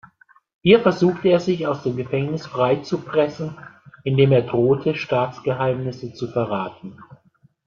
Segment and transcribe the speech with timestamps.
[0.63, 3.59] Hier versuchte er sich aus dem Gefängnis freizupressen,
[4.03, 6.97] indem er drohte, Staatsgeheimnisse zu verraten.